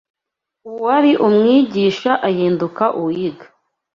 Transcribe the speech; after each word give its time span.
uwari 0.69 1.11
umwigisha 1.27 2.11
ahinduka 2.27 2.83
uwiga 2.99 3.45